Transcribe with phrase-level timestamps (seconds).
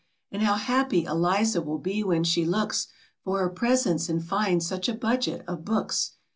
[0.31, 2.87] And how happy Eliza will be when she looks
[3.23, 6.13] For her presents, and finds such a budget of books.